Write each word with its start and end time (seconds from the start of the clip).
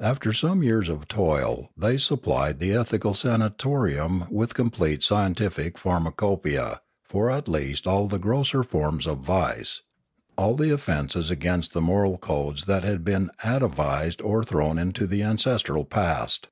After 0.00 0.32
some 0.32 0.64
years' 0.64 0.90
toil 1.08 1.68
they 1.76 1.96
sup 1.96 2.22
plied 2.24 2.58
the 2.58 2.72
ethical 2.74 3.14
sanatorium 3.14 4.24
with 4.28 4.50
a 4.50 4.54
complete 4.54 5.04
scientific 5.04 5.78
pharmacopoeia, 5.78 6.80
for 7.04 7.30
at 7.30 7.46
least 7.46 7.86
all 7.86 8.08
the 8.08 8.18
grosser 8.18 8.64
forms 8.64 9.06
of 9.06 9.18
vice, 9.18 9.82
all 10.36 10.56
the 10.56 10.72
offences 10.72 11.30
against 11.30 11.72
the 11.72 11.80
moral 11.80 12.18
codes 12.18 12.64
that 12.64 12.82
had 12.82 13.04
been 13.04 13.30
atavised 13.44 14.20
or 14.24 14.42
thrown 14.42 14.76
into 14.76 15.06
the 15.06 15.22
ancestral 15.22 15.84
past. 15.84 16.48